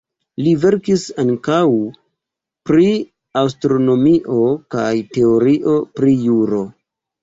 [0.45, 1.59] Li verkis ankaŭ
[2.71, 2.89] pri
[3.45, 4.43] astronomio
[4.77, 6.69] kaj teorio pri juro.